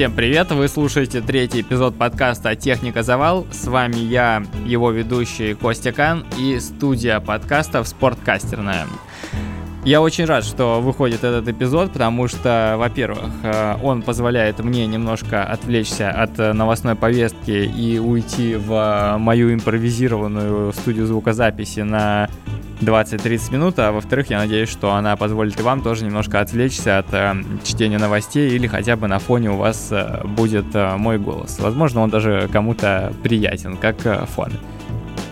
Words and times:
Всем 0.00 0.14
привет! 0.14 0.50
Вы 0.50 0.66
слушаете 0.68 1.20
третий 1.20 1.60
эпизод 1.60 1.94
подкаста 1.94 2.56
«Техника 2.56 3.02
Завал». 3.02 3.46
С 3.52 3.66
вами 3.66 3.96
я, 3.96 4.42
его 4.64 4.90
ведущий 4.92 5.52
Костя 5.52 5.92
Кан 5.92 6.24
и 6.38 6.58
студия 6.58 7.20
подкастов 7.20 7.86
«Спорткастерная». 7.86 8.86
Я 9.84 10.00
очень 10.00 10.24
рад, 10.24 10.44
что 10.44 10.80
выходит 10.80 11.22
этот 11.22 11.46
эпизод, 11.48 11.92
потому 11.92 12.28
что, 12.28 12.76
во-первых, 12.78 13.30
э, 13.42 13.76
он 13.82 14.00
позволяет 14.00 14.60
мне 14.60 14.86
немножко 14.86 15.44
отвлечься 15.44 16.10
от 16.10 16.38
э, 16.38 16.54
новостной 16.54 16.94
повестки 16.94 17.50
и 17.50 17.98
уйти 17.98 18.56
в 18.56 18.72
э, 18.72 19.18
мою 19.18 19.52
импровизированную 19.52 20.72
студию 20.72 21.06
звукозаписи 21.06 21.80
на 21.80 22.30
20-30 22.80 23.52
минут, 23.52 23.78
а 23.78 23.92
во-вторых, 23.92 24.30
я 24.30 24.38
надеюсь, 24.38 24.68
что 24.68 24.94
она 24.94 25.16
позволит 25.16 25.58
и 25.58 25.62
вам 25.62 25.82
тоже 25.82 26.04
немножко 26.04 26.40
отвлечься 26.40 26.98
от 26.98 27.12
э, 27.12 27.34
чтения 27.64 27.98
новостей 27.98 28.50
или 28.50 28.66
хотя 28.66 28.96
бы 28.96 29.06
на 29.06 29.18
фоне 29.18 29.50
у 29.50 29.56
вас 29.56 29.88
э, 29.90 30.22
будет 30.24 30.74
э, 30.74 30.96
мой 30.96 31.18
голос. 31.18 31.58
Возможно, 31.60 32.00
он 32.00 32.10
даже 32.10 32.48
кому-то 32.52 33.12
приятен, 33.22 33.76
как 33.76 34.04
э, 34.06 34.24
фон. 34.26 34.52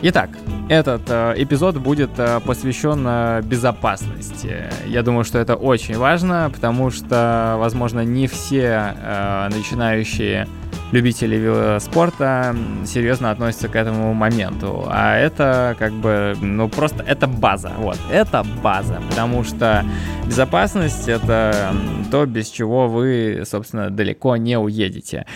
Итак, 0.01 0.31
этот 0.69 1.03
э, 1.09 1.35
эпизод 1.39 1.79
будет 1.79 2.11
э, 2.19 2.39
посвящен 2.41 3.05
э, 3.07 3.43
безопасности. 3.43 4.71
Я 4.87 5.03
думаю, 5.03 5.25
что 5.25 5.39
это 5.39 5.57
очень 5.57 5.97
важно, 5.97 6.51
потому 6.55 6.91
что, 6.91 7.57
возможно, 7.59 8.05
не 8.05 8.29
все 8.29 8.95
э, 8.97 9.49
начинающие 9.51 10.47
любители 10.93 11.37
велоспорта 11.37 12.57
серьезно 12.87 13.31
относятся 13.31 13.69
к 13.69 13.77
этому 13.77 14.15
моменту. 14.15 14.87
А 14.89 15.17
это 15.17 15.77
как 15.79 15.93
бы, 15.93 16.35
ну 16.41 16.69
просто 16.69 17.03
это 17.03 17.27
база. 17.27 17.73
Вот, 17.79 17.99
это 18.11 18.45
база. 18.63 19.01
Потому 19.11 19.45
что 19.45 19.85
безопасность 20.27 21.09
это 21.09 21.75
то, 22.11 22.27
без 22.27 22.49
чего 22.49 22.89
вы, 22.89 23.43
собственно, 23.45 23.91
далеко 23.91 24.37
не 24.37 24.59
уедете. 24.59 25.27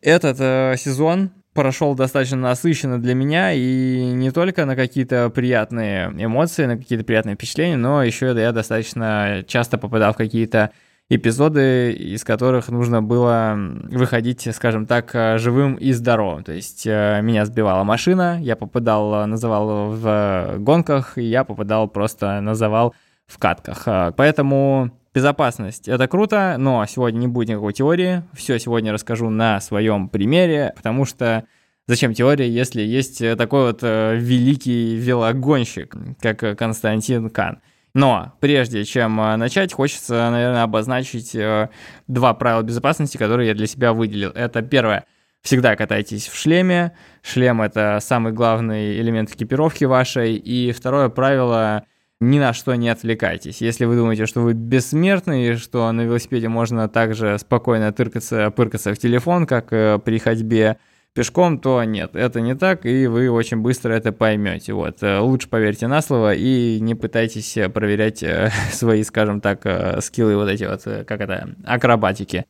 Этот 0.00 0.36
э, 0.40 0.74
сезон 0.78 1.30
прошел 1.54 1.96
достаточно 1.96 2.36
насыщенно 2.36 3.00
для 3.02 3.14
меня, 3.14 3.52
и 3.52 4.12
не 4.12 4.30
только 4.30 4.64
на 4.64 4.76
какие-то 4.76 5.28
приятные 5.28 6.08
эмоции, 6.16 6.66
на 6.66 6.76
какие-то 6.76 7.04
приятные 7.04 7.34
впечатления, 7.34 7.76
но 7.76 8.04
еще 8.04 8.26
я 8.26 8.52
достаточно 8.52 9.44
часто 9.48 9.76
попадал 9.76 10.12
в 10.12 10.16
какие-то 10.16 10.70
эпизоды, 11.10 11.92
из 11.92 12.22
которых 12.22 12.68
нужно 12.68 13.02
было 13.02 13.56
выходить, 13.90 14.48
скажем 14.54 14.86
так, 14.86 15.10
живым 15.38 15.74
и 15.74 15.92
здоровым. 15.92 16.44
То 16.44 16.52
есть 16.52 16.86
э, 16.86 17.20
меня 17.22 17.46
сбивала 17.46 17.82
машина, 17.82 18.38
я 18.40 18.56
попадал, 18.56 19.26
называл 19.26 19.90
в 19.92 20.56
гонках, 20.58 21.16
и 21.16 21.22
я 21.22 21.44
попадал 21.44 21.88
просто, 21.88 22.40
называл 22.40 22.94
в 23.26 23.38
катках. 23.38 23.88
Э, 23.88 24.12
поэтому 24.16 24.90
Безопасность— 25.14 25.88
это 25.88 26.06
круто, 26.06 26.56
но 26.58 26.84
сегодня 26.86 27.18
не 27.18 27.26
будет 27.26 27.48
никакой 27.48 27.72
теории. 27.72 28.22
Все 28.34 28.58
сегодня 28.58 28.92
расскажу 28.92 29.30
на 29.30 29.60
своем 29.60 30.08
примере, 30.08 30.72
потому 30.76 31.06
что 31.06 31.44
зачем 31.88 32.12
теория, 32.14 32.48
если 32.48 32.82
есть 32.82 33.18
такой 33.36 33.66
вот 33.66 33.80
э, 33.82 34.16
великий 34.16 34.94
велогонщик, 34.96 35.96
как 36.20 36.56
Константин 36.56 37.30
Кан. 37.30 37.60
Но 37.94 38.34
прежде 38.40 38.84
чем 38.84 39.20
э, 39.20 39.36
начать, 39.36 39.72
хочется, 39.72 40.30
наверное, 40.30 40.62
обозначить 40.62 41.34
э, 41.34 41.68
два 42.06 42.34
правила 42.34 42.62
безопасности, 42.62 43.16
которые 43.16 43.48
я 43.48 43.54
для 43.54 43.66
себя 43.66 43.92
выделил. 43.92 44.30
Это 44.30 44.62
первое. 44.62 45.04
Всегда 45.42 45.76
катайтесь 45.76 46.28
в 46.28 46.36
шлеме. 46.36 46.92
Шлем— 47.22 47.62
это 47.62 47.98
самый 48.00 48.32
главный 48.32 49.00
элемент 49.00 49.30
экипировки 49.32 49.84
вашей. 49.84 50.36
И 50.36 50.72
второе 50.72 51.08
правило— 51.08 51.84
ни 52.20 52.38
на 52.38 52.52
что 52.52 52.74
не 52.74 52.88
отвлекайтесь. 52.88 53.60
Если 53.60 53.84
вы 53.84 53.96
думаете, 53.96 54.26
что 54.26 54.40
вы 54.40 54.52
бессмертны 54.52 55.48
и 55.48 55.54
что 55.54 55.90
на 55.92 56.02
велосипеде 56.02 56.48
можно 56.48 56.88
также 56.88 57.38
спокойно 57.38 57.92
тыркаться, 57.92 58.50
пыркаться 58.50 58.92
в 58.92 58.98
телефон, 58.98 59.46
как 59.46 59.72
э, 59.72 59.98
при 60.04 60.18
ходьбе 60.18 60.78
пешком, 61.14 61.58
то 61.58 61.82
нет, 61.84 62.14
это 62.14 62.40
не 62.40 62.54
так, 62.54 62.86
и 62.86 63.06
вы 63.06 63.30
очень 63.30 63.58
быстро 63.58 63.92
это 63.92 64.12
поймете. 64.12 64.72
Вот. 64.72 65.02
Э, 65.02 65.18
лучше 65.18 65.48
поверьте 65.48 65.86
на 65.86 66.02
слово 66.02 66.34
и 66.34 66.78
не 66.80 66.94
пытайтесь 66.94 67.56
э, 67.56 67.68
проверять 67.68 68.24
свои, 68.72 69.02
скажем 69.02 69.40
так, 69.40 69.64
скиллы 70.02 70.36
вот 70.36 70.48
эти 70.48 70.64
вот, 70.64 70.82
как 70.82 71.20
это, 71.20 71.54
акробатики. 71.64 72.44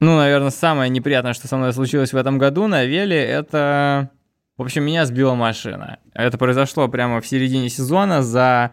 Ну, 0.00 0.16
наверное, 0.16 0.50
самое 0.50 0.90
неприятное, 0.90 1.32
что 1.32 1.48
со 1.48 1.56
мной 1.56 1.72
случилось 1.72 2.12
в 2.12 2.16
этом 2.16 2.38
году 2.38 2.66
на 2.66 2.84
веле, 2.84 3.16
это 3.16 4.10
в 4.56 4.62
общем, 4.62 4.84
меня 4.84 5.04
сбила 5.04 5.34
машина. 5.34 5.98
Это 6.12 6.38
произошло 6.38 6.86
прямо 6.86 7.20
в 7.20 7.26
середине 7.26 7.68
сезона. 7.68 8.22
За 8.22 8.70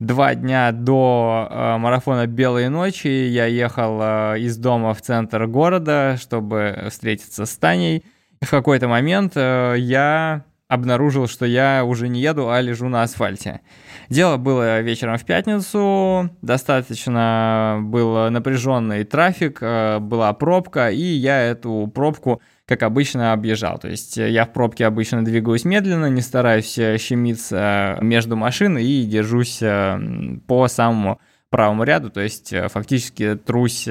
два 0.00 0.34
дня 0.34 0.72
до 0.72 1.46
э, 1.48 1.76
марафона 1.76 2.26
«Белые 2.26 2.70
ночи» 2.70 3.06
я 3.06 3.44
ехал 3.46 4.00
э, 4.02 4.40
из 4.40 4.56
дома 4.56 4.94
в 4.94 5.02
центр 5.02 5.46
города, 5.46 6.16
чтобы 6.18 6.88
встретиться 6.90 7.44
с 7.44 7.56
Таней. 7.56 8.04
И 8.40 8.44
в 8.44 8.50
какой-то 8.50 8.88
момент 8.88 9.32
э, 9.36 9.74
я 9.78 10.44
обнаружил, 10.68 11.26
что 11.26 11.44
я 11.44 11.84
уже 11.84 12.08
не 12.08 12.20
еду, 12.20 12.48
а 12.48 12.60
лежу 12.60 12.88
на 12.88 13.02
асфальте. 13.02 13.60
Дело 14.08 14.36
было 14.38 14.80
вечером 14.80 15.18
в 15.18 15.24
пятницу, 15.24 16.30
достаточно 16.42 17.78
был 17.82 18.30
напряженный 18.30 19.04
трафик, 19.04 19.58
э, 19.60 19.98
была 19.98 20.32
пробка, 20.32 20.90
и 20.90 21.02
я 21.02 21.42
эту 21.42 21.90
пробку 21.94 22.40
как 22.70 22.84
обычно, 22.84 23.32
объезжал. 23.32 23.78
То 23.80 23.88
есть 23.88 24.16
э, 24.16 24.30
я 24.30 24.44
в 24.46 24.52
пробке 24.52 24.86
обычно 24.86 25.24
двигаюсь 25.24 25.64
медленно, 25.64 26.06
не 26.06 26.20
стараюсь 26.20 26.78
э, 26.78 26.98
щемиться 26.98 27.98
между 28.00 28.36
машин 28.36 28.78
и 28.78 29.02
держусь 29.02 29.58
э, 29.60 29.98
по 30.46 30.68
самому 30.68 31.20
правому 31.50 31.82
ряду, 31.82 32.10
то 32.10 32.20
есть 32.20 32.54
фактически 32.68 33.34
трусь 33.34 33.88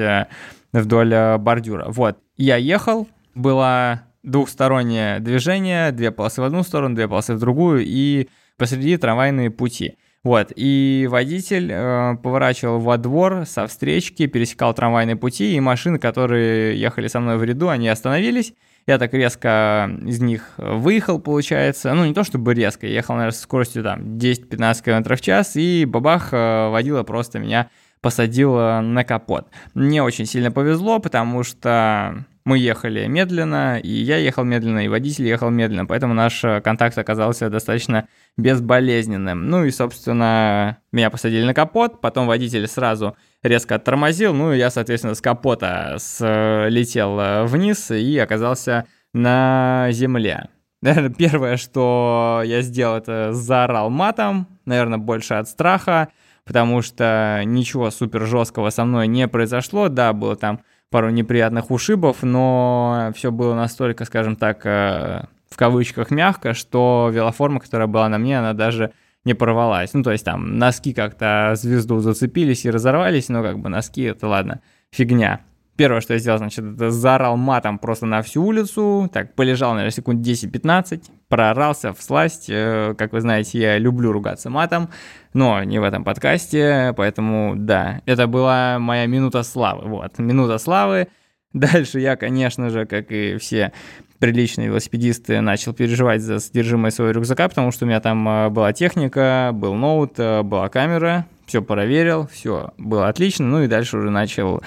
вдоль 0.72 1.14
бордюра. 1.38 1.90
Вот, 1.90 2.16
я 2.38 2.56
ехал, 2.56 3.06
было 3.34 4.00
двухстороннее 4.22 5.20
движение, 5.20 5.92
две 5.92 6.10
полосы 6.10 6.40
в 6.40 6.44
одну 6.44 6.62
сторону, 6.62 6.94
две 6.94 7.06
полосы 7.06 7.34
в 7.34 7.38
другую, 7.38 7.84
и 7.84 8.30
посреди 8.56 8.96
трамвайные 8.96 9.50
пути. 9.50 9.98
Вот, 10.22 10.52
и 10.54 11.06
водитель 11.10 11.70
э, 11.70 12.16
поворачивал 12.22 12.78
во 12.78 12.98
двор 12.98 13.44
со 13.46 13.66
встречки, 13.66 14.26
пересекал 14.26 14.74
трамвайные 14.74 15.16
пути, 15.16 15.54
и 15.54 15.60
машины, 15.60 15.98
которые 15.98 16.78
ехали 16.78 17.08
со 17.08 17.20
мной 17.20 17.38
в 17.38 17.44
ряду, 17.44 17.70
они 17.70 17.88
остановились, 17.88 18.52
я 18.90 18.98
так 18.98 19.14
резко 19.14 19.90
из 20.04 20.20
них 20.20 20.54
выехал, 20.56 21.20
получается. 21.20 21.94
Ну, 21.94 22.04
не 22.04 22.14
то 22.14 22.24
чтобы 22.24 22.54
резко, 22.54 22.86
я 22.86 22.94
ехал, 22.94 23.14
наверное, 23.14 23.36
со 23.36 23.42
скоростью 23.42 23.82
там 23.82 24.16
10-15 24.16 24.84
км 24.84 25.16
в 25.16 25.20
час, 25.20 25.56
и 25.56 25.84
бабах, 25.84 26.32
э, 26.32 26.68
водила 26.68 27.02
просто 27.02 27.38
меня 27.38 27.70
посадила 28.00 28.80
на 28.82 29.04
капот. 29.04 29.48
Мне 29.74 30.02
очень 30.02 30.26
сильно 30.26 30.50
повезло, 30.50 30.98
потому 31.00 31.42
что 31.42 32.24
мы 32.50 32.58
ехали 32.58 33.06
медленно, 33.06 33.78
и 33.78 33.88
я 33.88 34.16
ехал 34.16 34.42
медленно, 34.42 34.84
и 34.84 34.88
водитель 34.88 35.28
ехал 35.28 35.50
медленно, 35.50 35.86
поэтому 35.86 36.14
наш 36.14 36.42
э, 36.42 36.60
контакт 36.60 36.98
оказался 36.98 37.48
достаточно 37.48 38.08
безболезненным. 38.36 39.48
Ну 39.48 39.64
и, 39.64 39.70
собственно, 39.70 40.78
меня 40.90 41.10
посадили 41.10 41.44
на 41.44 41.54
капот, 41.54 42.00
потом 42.00 42.26
водитель 42.26 42.66
сразу 42.66 43.16
резко 43.44 43.76
оттормозил, 43.76 44.34
ну 44.34 44.52
и 44.52 44.58
я, 44.58 44.70
соответственно, 44.70 45.14
с 45.14 45.20
капота 45.20 45.94
слетел 46.00 47.20
э, 47.20 47.44
вниз 47.44 47.92
и 47.92 48.18
оказался 48.18 48.86
на 49.14 49.86
земле. 49.92 50.48
Наверное, 50.82 51.10
первое, 51.10 51.56
что 51.56 52.42
я 52.44 52.62
сделал, 52.62 52.96
это 52.96 53.32
заорал 53.32 53.90
матом, 53.90 54.48
наверное, 54.64 54.98
больше 54.98 55.34
от 55.34 55.48
страха, 55.48 56.08
потому 56.44 56.82
что 56.82 57.42
ничего 57.44 57.92
супер 57.92 58.26
жесткого 58.26 58.70
со 58.70 58.84
мной 58.84 59.06
не 59.06 59.28
произошло. 59.28 59.88
Да, 59.88 60.12
было 60.12 60.34
там 60.34 60.62
пару 60.90 61.10
неприятных 61.10 61.70
ушибов, 61.70 62.22
но 62.22 63.12
все 63.14 63.30
было 63.30 63.54
настолько, 63.54 64.04
скажем 64.04 64.36
так, 64.36 64.66
э, 64.66 65.24
в 65.48 65.56
кавычках 65.56 66.10
мягко, 66.10 66.52
что 66.52 67.10
велоформа, 67.12 67.60
которая 67.60 67.86
была 67.86 68.08
на 68.08 68.18
мне, 68.18 68.38
она 68.38 68.52
даже 68.52 68.92
не 69.24 69.34
порвалась. 69.34 69.94
Ну, 69.94 70.02
то 70.02 70.12
есть 70.12 70.24
там 70.24 70.58
носки 70.58 70.92
как-то 70.92 71.52
звезду 71.54 72.00
зацепились 72.00 72.64
и 72.64 72.70
разорвались, 72.70 73.28
но 73.28 73.42
как 73.42 73.58
бы 73.58 73.68
носки, 73.68 74.02
это 74.02 74.26
ладно, 74.26 74.60
фигня. 74.90 75.40
Первое, 75.80 76.02
что 76.02 76.12
я 76.12 76.18
сделал, 76.18 76.36
значит, 76.36 76.62
это 76.62 76.90
заорал 76.90 77.38
матом 77.38 77.78
просто 77.78 78.04
на 78.04 78.20
всю 78.20 78.44
улицу, 78.44 79.08
так, 79.10 79.34
полежал, 79.34 79.70
наверное, 79.70 79.90
секунд 79.90 80.20
10-15, 80.20 81.04
проорался 81.28 81.94
в 81.94 82.02
сласть. 82.02 82.50
Э, 82.50 82.94
как 82.98 83.14
вы 83.14 83.22
знаете, 83.22 83.58
я 83.58 83.78
люблю 83.78 84.12
ругаться 84.12 84.50
матом, 84.50 84.90
но 85.32 85.64
не 85.64 85.78
в 85.78 85.82
этом 85.82 86.04
подкасте, 86.04 86.92
поэтому, 86.98 87.54
да, 87.56 88.02
это 88.04 88.26
была 88.26 88.78
моя 88.78 89.06
минута 89.06 89.42
славы, 89.42 89.88
вот, 89.88 90.18
минута 90.18 90.58
славы. 90.58 91.08
Дальше 91.54 91.98
я, 91.98 92.16
конечно 92.16 92.68
же, 92.68 92.84
как 92.84 93.10
и 93.10 93.38
все 93.38 93.72
приличные 94.18 94.68
велосипедисты, 94.68 95.40
начал 95.40 95.72
переживать 95.72 96.20
за 96.20 96.40
содержимое 96.40 96.90
своего 96.90 97.12
рюкзака, 97.12 97.48
потому 97.48 97.70
что 97.70 97.86
у 97.86 97.88
меня 97.88 98.00
там 98.00 98.28
э, 98.28 98.50
была 98.50 98.74
техника, 98.74 99.52
был 99.54 99.72
ноут, 99.72 100.18
э, 100.18 100.42
была 100.42 100.68
камера, 100.68 101.24
все 101.50 101.62
проверил, 101.62 102.28
все 102.28 102.72
было 102.78 103.08
отлично, 103.08 103.44
ну 103.44 103.62
и 103.62 103.66
дальше 103.66 103.98
уже 103.98 104.08
начал 104.08 104.62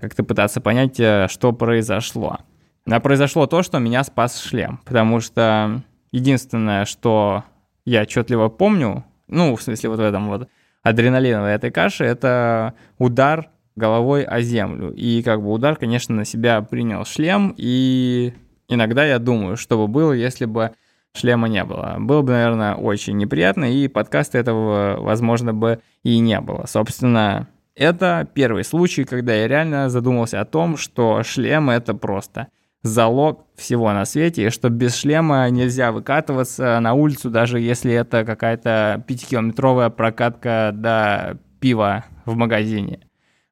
как-то 0.00 0.22
пытаться 0.22 0.60
понять, 0.60 1.00
э, 1.00 1.26
что 1.28 1.52
произошло. 1.52 2.38
А 2.88 3.00
произошло 3.00 3.46
то, 3.48 3.64
что 3.64 3.80
меня 3.80 4.04
спас 4.04 4.40
шлем, 4.40 4.78
потому 4.84 5.18
что 5.18 5.82
единственное, 6.12 6.84
что 6.84 7.42
я 7.84 8.02
отчетливо 8.02 8.48
помню, 8.50 9.04
ну, 9.26 9.56
в 9.56 9.62
смысле 9.62 9.90
вот 9.90 9.98
в 9.98 10.02
этом 10.02 10.28
вот 10.28 10.48
адреналиновой 10.84 11.54
этой 11.54 11.72
каше, 11.72 12.04
это 12.04 12.74
удар 12.98 13.50
головой 13.74 14.22
о 14.22 14.40
землю. 14.40 14.92
И 14.94 15.24
как 15.24 15.42
бы 15.42 15.50
удар, 15.50 15.74
конечно, 15.74 16.14
на 16.14 16.24
себя 16.24 16.62
принял 16.62 17.04
шлем, 17.04 17.52
и 17.56 18.32
иногда 18.68 19.04
я 19.04 19.18
думаю, 19.18 19.56
что 19.56 19.76
бы 19.76 19.88
было, 19.88 20.12
если 20.12 20.44
бы 20.44 20.70
шлема 21.14 21.48
не 21.48 21.64
было. 21.64 21.96
Было 21.98 22.22
бы, 22.22 22.32
наверное, 22.32 22.74
очень 22.74 23.16
неприятно, 23.16 23.64
и 23.64 23.88
подкаста 23.88 24.38
этого, 24.38 24.96
возможно, 25.00 25.52
бы 25.52 25.80
и 26.02 26.18
не 26.18 26.40
было. 26.40 26.66
Собственно, 26.66 27.48
это 27.74 28.28
первый 28.34 28.64
случай, 28.64 29.04
когда 29.04 29.34
я 29.34 29.48
реально 29.48 29.88
задумался 29.88 30.40
о 30.40 30.44
том, 30.44 30.76
что 30.76 31.22
шлем— 31.22 31.70
это 31.70 31.94
просто 31.94 32.48
залог 32.82 33.44
всего 33.56 33.92
на 33.92 34.04
свете, 34.04 34.46
и 34.46 34.50
что 34.50 34.68
без 34.68 34.96
шлема 34.96 35.48
нельзя 35.50 35.92
выкатываться 35.92 36.78
на 36.80 36.94
улицу, 36.94 37.30
даже 37.30 37.60
если 37.60 37.92
это 37.92 38.24
какая-то 38.24 39.04
пятикилометровая 39.06 39.90
прокатка 39.90 40.70
до 40.72 41.38
пива 41.60 42.04
в 42.24 42.36
магазине. 42.36 43.00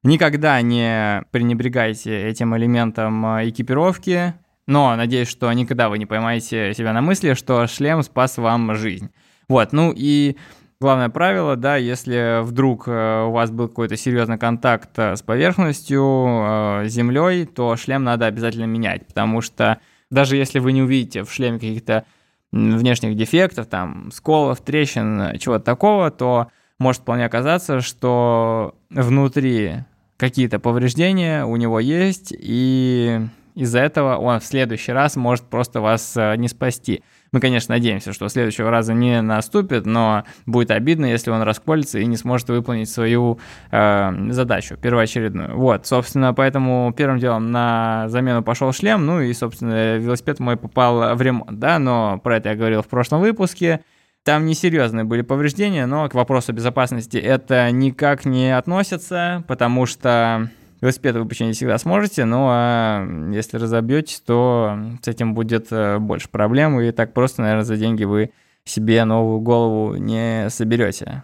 Никогда 0.03 0.61
не 0.61 1.23
пренебрегайте 1.31 2.27
этим 2.27 2.55
элементом 2.55 3.25
экипировки, 3.47 4.33
но 4.67 4.95
надеюсь, 4.95 5.29
что 5.29 5.51
никогда 5.51 5.89
вы 5.89 5.97
не 5.97 6.05
поймаете 6.05 6.73
себя 6.73 6.93
на 6.93 7.01
мысли, 7.01 7.33
что 7.33 7.65
шлем 7.67 8.03
спас 8.03 8.37
вам 8.37 8.75
жизнь. 8.75 9.09
Вот, 9.47 9.71
ну 9.71 9.93
и 9.95 10.35
главное 10.81 11.09
правило, 11.09 11.55
да, 11.55 11.77
если 11.77 12.43
вдруг 12.43 12.87
э, 12.87 13.23
у 13.23 13.31
вас 13.31 13.49
был 13.49 13.69
какой-то 13.69 13.95
серьезный 13.95 14.37
контакт 14.37 14.89
э, 14.97 15.15
с 15.15 15.21
поверхностью, 15.21 16.03
э, 16.03 16.83
землей, 16.87 17.45
то 17.45 17.77
шлем 17.77 18.03
надо 18.03 18.25
обязательно 18.25 18.65
менять, 18.65 19.07
потому 19.07 19.41
что 19.41 19.79
даже 20.11 20.35
если 20.35 20.59
вы 20.59 20.73
не 20.73 20.81
увидите 20.81 21.23
в 21.23 21.31
шлеме 21.31 21.59
каких-то 21.59 22.03
внешних 22.51 23.15
дефектов, 23.15 23.67
там, 23.67 24.11
сколов, 24.11 24.61
трещин, 24.61 25.37
чего-то 25.39 25.63
такого, 25.63 26.11
то 26.11 26.47
может 26.79 27.01
вполне 27.01 27.25
оказаться, 27.25 27.81
что 27.81 28.75
внутри 28.89 29.83
какие-то 30.17 30.59
повреждения 30.59 31.45
у 31.45 31.55
него 31.55 31.79
есть, 31.79 32.33
и 32.37 33.21
из-за 33.57 33.79
этого 33.79 34.17
он 34.17 34.39
в 34.39 34.45
следующий 34.45 34.91
раз 34.91 35.15
может 35.15 35.45
просто 35.45 35.81
вас 35.81 36.15
э, 36.15 36.35
не 36.37 36.47
спасти. 36.47 37.03
Мы, 37.31 37.39
конечно, 37.39 37.73
надеемся, 37.73 38.13
что 38.13 38.29
следующего 38.29 38.69
раза 38.69 38.93
не 38.93 39.21
наступит, 39.21 39.85
но 39.85 40.23
будет 40.45 40.71
обидно, 40.71 41.05
если 41.05 41.31
он 41.31 41.41
расколется 41.41 41.99
и 41.99 42.05
не 42.05 42.17
сможет 42.17 42.49
выполнить 42.49 42.89
свою 42.89 43.39
э, 43.71 44.11
задачу 44.29 44.77
первоочередную. 44.77 45.57
Вот, 45.57 45.87
собственно, 45.87 46.33
поэтому 46.33 46.93
первым 46.95 47.17
делом 47.17 47.51
на 47.51 48.05
замену 48.09 48.43
пошел 48.43 48.71
шлем, 48.71 49.05
ну 49.05 49.21
и, 49.21 49.33
собственно, 49.33 49.97
велосипед 49.97 50.39
мой 50.39 50.55
попал 50.55 51.15
в 51.15 51.21
ремонт, 51.21 51.59
да, 51.59 51.79
но 51.79 52.19
про 52.19 52.37
это 52.37 52.49
я 52.49 52.55
говорил 52.55 52.83
в 52.83 52.87
прошлом 52.87 53.21
выпуске. 53.21 53.81
Там 54.23 54.45
несерьезные 54.45 55.05
были 55.05 55.21
повреждения, 55.21 55.85
но 55.85 56.07
к 56.09 56.13
вопросу 56.13 56.53
безопасности 56.53 57.17
это 57.17 57.71
никак 57.71 58.25
не 58.25 58.55
относится, 58.55 59.43
потому 59.47 59.85
что 59.85 60.49
Велосипед 60.79 61.15
вы 61.15 61.25
починить 61.25 61.55
всегда 61.55 61.77
сможете, 61.79 62.25
но 62.25 62.49
а 62.51 63.07
если 63.31 63.57
разобьетесь, 63.57 64.21
то 64.21 64.77
с 65.01 65.07
этим 65.07 65.33
будет 65.33 65.67
э, 65.71 65.97
больше 65.97 66.29
проблем, 66.29 66.79
и 66.79 66.91
так 66.91 67.13
просто, 67.13 67.41
наверное, 67.41 67.63
за 67.63 67.77
деньги 67.77 68.03
вы 68.03 68.31
себе 68.63 69.03
новую 69.05 69.39
голову 69.39 69.95
не 69.95 70.49
соберете. 70.49 71.23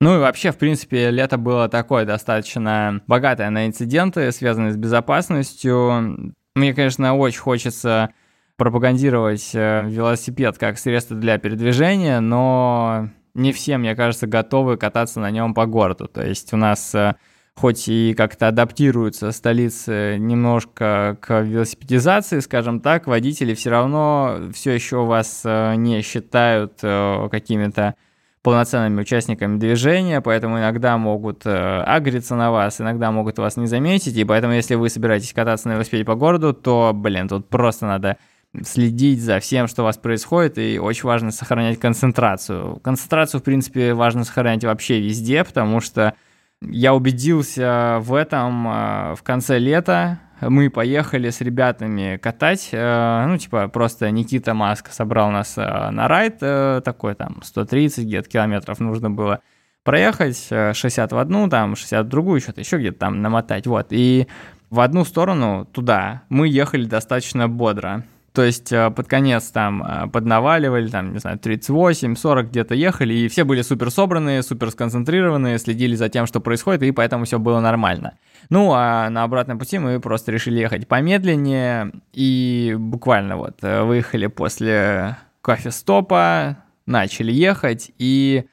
Ну 0.00 0.16
и 0.16 0.18
вообще, 0.18 0.52
в 0.52 0.58
принципе, 0.58 1.10
лето 1.10 1.38
было 1.38 1.68
такое 1.68 2.04
достаточно 2.04 3.00
богатое 3.06 3.50
на 3.50 3.66
инциденты, 3.66 4.30
связанные 4.30 4.72
с 4.72 4.76
безопасностью. 4.76 6.34
Мне, 6.54 6.74
конечно, 6.74 7.14
очень 7.14 7.40
хочется 7.40 8.10
пропагандировать 8.56 9.50
э, 9.54 9.82
велосипед 9.86 10.56
как 10.56 10.78
средство 10.78 11.16
для 11.16 11.38
передвижения, 11.38 12.20
но 12.20 13.10
не 13.36 13.52
все, 13.52 13.76
мне 13.76 13.94
кажется, 13.94 14.26
готовы 14.26 14.76
кататься 14.76 15.20
на 15.20 15.30
нем 15.30 15.54
по 15.54 15.66
городу. 15.66 16.08
То 16.08 16.26
есть 16.26 16.52
у 16.52 16.56
нас 16.56 16.94
э, 16.94 17.14
хоть 17.54 17.88
и 17.88 18.14
как-то 18.14 18.48
адаптируются 18.48 19.30
столицы 19.30 20.16
немножко 20.18 21.18
к 21.20 21.40
велосипедизации, 21.42 22.40
скажем 22.40 22.80
так, 22.80 23.06
водители 23.06 23.54
все 23.54 23.70
равно 23.70 24.38
все 24.54 24.72
еще 24.72 25.04
вас 25.04 25.42
э, 25.44 25.74
не 25.76 26.02
считают 26.02 26.78
э, 26.82 27.28
какими-то 27.30 27.94
полноценными 28.42 29.00
участниками 29.00 29.58
движения, 29.58 30.20
поэтому 30.20 30.58
иногда 30.58 30.96
могут 30.98 31.44
агриться 31.44 32.36
на 32.36 32.52
вас, 32.52 32.80
иногда 32.80 33.10
могут 33.10 33.38
вас 33.38 33.56
не 33.56 33.66
заметить, 33.66 34.16
и 34.16 34.24
поэтому 34.24 34.52
если 34.54 34.76
вы 34.76 34.88
собираетесь 34.88 35.32
кататься 35.32 35.66
на 35.66 35.72
велосипеде 35.72 36.04
по 36.04 36.14
городу, 36.14 36.54
то, 36.54 36.92
блин, 36.94 37.26
тут 37.26 37.48
просто 37.48 37.86
надо 37.86 38.18
следить 38.64 39.20
за 39.20 39.40
всем, 39.40 39.66
что 39.66 39.82
у 39.82 39.84
вас 39.84 39.96
происходит, 39.96 40.58
и 40.58 40.78
очень 40.78 41.04
важно 41.04 41.30
сохранять 41.30 41.78
концентрацию. 41.78 42.80
Концентрацию, 42.82 43.40
в 43.40 43.44
принципе, 43.44 43.94
важно 43.94 44.24
сохранять 44.24 44.64
вообще 44.64 45.00
везде, 45.00 45.44
потому 45.44 45.80
что 45.80 46.14
я 46.62 46.94
убедился 46.94 47.98
в 48.00 48.14
этом 48.14 48.68
э, 48.68 49.14
в 49.14 49.22
конце 49.22 49.58
лета. 49.58 50.20
Мы 50.40 50.70
поехали 50.70 51.30
с 51.30 51.40
ребятами 51.40 52.18
катать, 52.18 52.70
э, 52.72 53.24
ну, 53.26 53.36
типа, 53.38 53.68
просто 53.68 54.10
Никита 54.10 54.54
Маск 54.54 54.90
собрал 54.92 55.30
нас 55.30 55.56
э, 55.56 55.90
на 55.90 56.08
райд, 56.08 56.38
такой 56.38 57.14
там 57.14 57.40
130 57.42 58.04
где-то 58.04 58.28
километров 58.28 58.80
нужно 58.80 59.10
было 59.10 59.40
проехать, 59.84 60.48
60 60.48 61.12
в 61.12 61.18
одну, 61.18 61.48
там 61.48 61.76
60 61.76 62.06
в 62.06 62.08
другую, 62.08 62.40
что-то 62.40 62.60
еще 62.60 62.78
где-то 62.78 62.98
там 62.98 63.22
намотать, 63.22 63.66
вот. 63.66 63.88
И 63.90 64.26
в 64.70 64.80
одну 64.80 65.04
сторону, 65.04 65.64
туда, 65.72 66.22
мы 66.28 66.48
ехали 66.48 66.86
достаточно 66.86 67.48
бодро. 67.48 68.04
То 68.36 68.44
есть 68.44 68.70
э, 68.70 68.90
под 68.90 69.08
конец 69.08 69.44
там 69.44 69.82
э, 69.82 70.08
поднаваливали, 70.08 70.88
там, 70.88 71.14
не 71.14 71.20
знаю, 71.20 71.38
38, 71.38 72.16
40 72.16 72.50
где-то 72.50 72.74
ехали, 72.74 73.14
и 73.14 73.28
все 73.28 73.44
были 73.44 73.62
супер 73.62 73.90
собранные, 73.90 74.42
супер 74.42 74.70
сконцентрированные, 74.70 75.56
следили 75.56 75.94
за 75.94 76.10
тем, 76.10 76.26
что 76.26 76.40
происходит, 76.40 76.82
и 76.82 76.90
поэтому 76.90 77.24
все 77.24 77.38
было 77.38 77.60
нормально. 77.60 78.18
Ну, 78.50 78.72
а 78.74 79.08
на 79.08 79.22
обратном 79.22 79.58
пути 79.58 79.78
мы 79.78 80.00
просто 80.00 80.32
решили 80.32 80.58
ехать 80.58 80.86
помедленнее, 80.86 81.92
и 82.12 82.76
буквально 82.78 83.38
вот 83.38 83.56
э, 83.62 83.84
выехали 83.84 84.26
после 84.26 85.16
кофе-стопа, 85.40 86.58
начали 86.84 87.32
ехать, 87.32 87.90
и 87.96 88.44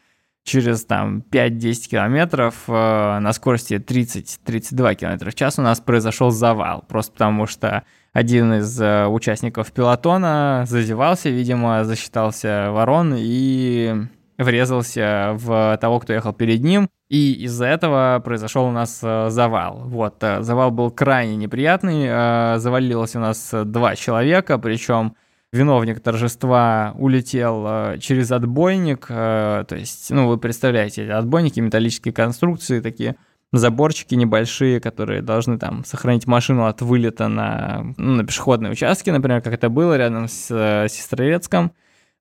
через 0.43 0.85
там 0.85 1.23
5-10 1.31 1.89
километров 1.89 2.63
э, 2.67 2.71
на 3.19 3.33
скорости 3.33 3.75
30-32 3.75 4.95
километра 4.95 5.31
в 5.31 5.35
час 5.35 5.57
у 5.57 5.61
нас 5.61 5.79
произошел 5.79 6.31
завал, 6.31 6.83
просто 6.87 7.13
потому 7.13 7.47
что 7.47 7.83
один 8.13 8.53
из 8.53 8.79
э, 8.79 9.07
участников 9.07 9.71
пилотона 9.71 10.65
зазевался, 10.67 11.29
видимо, 11.29 11.83
засчитался 11.83 12.69
ворон 12.71 13.15
и 13.17 14.05
врезался 14.37 15.31
в 15.33 15.77
того, 15.81 15.99
кто 15.99 16.13
ехал 16.13 16.33
перед 16.33 16.61
ним, 16.61 16.89
и 17.09 17.33
из-за 17.45 17.65
этого 17.65 18.21
произошел 18.23 18.65
у 18.65 18.71
нас 18.71 18.99
э, 19.01 19.29
завал. 19.29 19.83
Вот, 19.85 20.17
э, 20.21 20.43
завал 20.43 20.69
был 20.69 20.91
крайне 20.91 21.35
неприятный, 21.37 22.59
завалилось 22.59 23.15
у 23.15 23.19
нас 23.19 23.49
два 23.51 23.95
человека, 23.95 24.59
причем 24.59 25.15
виновник 25.53 25.99
торжества 25.99 26.93
улетел 26.97 27.97
через 27.99 28.31
отбойник, 28.31 29.07
то 29.07 29.65
есть, 29.69 30.09
ну, 30.11 30.27
вы 30.27 30.37
представляете, 30.37 31.11
отбойники, 31.11 31.59
металлические 31.59 32.13
конструкции 32.13 32.79
такие– 32.79 33.15
заборчики 33.53 34.15
небольшие, 34.15 34.79
которые 34.79 35.21
должны 35.21 35.57
там 35.57 35.85
сохранить 35.85 36.27
машину 36.27 36.65
от 36.65 36.81
вылета 36.81 37.27
на, 37.27 37.93
ну, 37.97 38.15
на 38.15 38.25
пешеходные 38.25 38.71
участки, 38.71 39.11
например, 39.11 39.41
как 39.41 39.53
это 39.53 39.69
было 39.69 39.95
рядом 39.95 40.27
с 40.27 40.47
э, 40.49 40.87
Сестрорецком. 40.89 41.71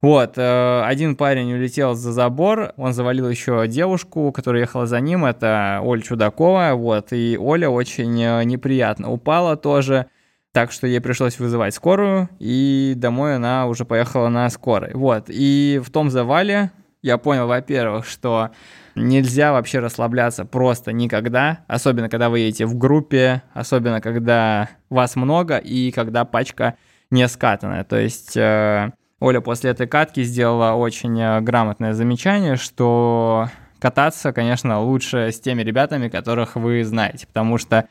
Вот, 0.03 0.35
э, 0.37 0.83
один 0.85 1.17
парень 1.17 1.55
улетел 1.55 1.95
за 1.95 2.13
забор, 2.13 2.73
он 2.77 2.93
завалил 2.93 3.29
еще 3.31 3.67
девушку, 3.67 4.31
которая 4.31 4.63
ехала 4.63 4.87
за 4.87 5.01
ним, 5.01 5.25
это 5.25 5.81
Оля 5.83 6.03
Чудакова, 6.03 6.73
вот, 6.75 7.13
и 7.13 7.39
Оля 7.41 7.71
очень 7.71 8.23
э, 8.23 8.45
неприятно 8.45 9.11
упала 9.11 9.57
тоже, 9.57 10.07
так 10.53 10.73
что 10.73 10.87
ей 10.87 11.01
пришлось 11.01 11.39
вызывать 11.39 11.75
скорую, 11.75 12.29
и 12.39 12.95
домой 12.97 13.37
она 13.37 13.67
уже 13.67 13.85
поехала 13.85 14.29
на 14.29 14.49
скорой. 14.51 14.93
Вот, 14.95 15.25
и 15.29 15.81
в 15.85 15.91
том 15.91 16.11
завале 16.11 16.71
я 17.03 17.19
понял, 17.19 17.47
во-первых, 17.47 18.07
что 18.07 18.51
Нельзя 18.95 19.53
вообще 19.53 19.79
расслабляться 19.79 20.45
просто 20.45 20.93
никогда, 20.93 21.61
особенно 21.67 22.11
когда 22.11 22.29
вы 22.29 22.41
едете 22.41 22.67
в 22.67 22.77
группе, 22.77 23.43
особенно 23.55 24.01
когда 24.03 24.69
вас 24.91 25.17
много 25.17 25.57
и 25.57 25.91
когда 25.93 26.25
пачка 26.27 26.75
не 27.11 27.27
скатанная. 27.27 27.85
То 27.85 27.97
есть 27.97 28.37
э, 28.37 28.93
Оля 29.19 29.41
после 29.41 29.71
этой 29.71 29.87
катки 29.87 30.23
сделала 30.23 30.75
очень 30.75 31.19
э, 31.19 31.41
грамотное 31.41 31.95
замечание, 31.95 32.57
что 32.57 33.49
кататься, 33.79 34.33
конечно, 34.33 34.81
лучше 34.81 35.33
с 35.33 35.41
теми 35.41 35.63
ребятами, 35.63 36.09
которых 36.09 36.57
вы 36.57 36.85
знаете, 36.85 37.27
потому 37.27 37.57
что 37.57 37.87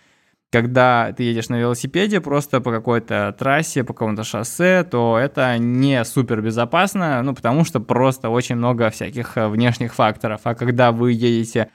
когда 0.51 1.13
ты 1.13 1.23
едешь 1.23 1.47
на 1.49 1.59
велосипеде 1.59 2.19
просто 2.19 2.59
по 2.59 2.71
какой-то 2.71 3.33
трассе, 3.37 3.83
по 3.83 3.93
какому-то 3.93 4.23
шоссе, 4.25 4.83
то 4.83 5.17
это 5.17 5.57
не 5.57 6.03
супер 6.03 6.41
безопасно, 6.41 7.23
ну, 7.23 7.33
потому 7.33 7.63
что 7.63 7.79
просто 7.79 8.29
очень 8.29 8.55
много 8.55 8.89
всяких 8.89 9.37
э, 9.37 9.47
внешних 9.47 9.93
факторов. 9.93 10.41
А 10.43 10.53
когда 10.53 10.91
вы 10.91 11.13
едете 11.13 11.69